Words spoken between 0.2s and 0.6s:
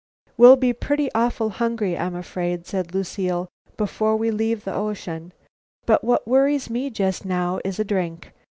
"We'll